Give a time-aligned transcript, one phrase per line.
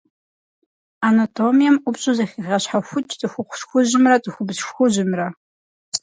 [1.07, 5.27] Анатомием ӏупщӏу зэхегъэщхьэхукӏ цӏыхухъу шхужьымрэ цӏыхубз шхужьымрэ.